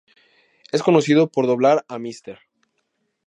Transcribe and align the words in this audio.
Es 0.71 0.81
conocido 0.81 1.29
por 1.29 1.45
doblar 1.45 1.85
a 1.87 1.99
Mr. 1.99 2.39